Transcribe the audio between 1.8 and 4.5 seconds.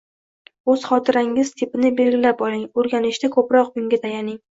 belgilab oling, o‘rganishda ko‘proq unga tayaning.